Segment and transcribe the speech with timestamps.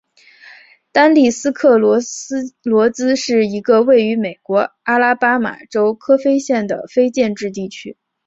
[0.91, 7.95] 丹利斯克罗斯罗兹是一个位于美国阿拉巴马州科菲县的非建制地区。